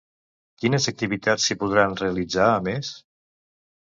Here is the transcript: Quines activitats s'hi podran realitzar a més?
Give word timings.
Quines 0.61 0.87
activitats 0.91 1.45
s'hi 1.49 1.57
podran 1.63 1.93
realitzar 1.99 2.47
a 2.55 2.57
més? 2.69 2.91